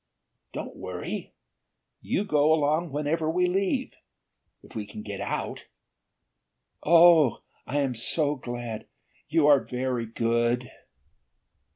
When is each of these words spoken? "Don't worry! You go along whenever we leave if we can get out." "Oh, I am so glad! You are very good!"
"Don't 0.51 0.75
worry! 0.75 1.35
You 2.01 2.23
go 2.25 2.51
along 2.51 2.91
whenever 2.91 3.29
we 3.29 3.45
leave 3.45 3.93
if 4.63 4.73
we 4.73 4.87
can 4.87 5.03
get 5.03 5.21
out." 5.21 5.65
"Oh, 6.83 7.43
I 7.67 7.81
am 7.81 7.93
so 7.93 8.33
glad! 8.33 8.87
You 9.29 9.45
are 9.45 9.63
very 9.63 10.07
good!" 10.07 10.71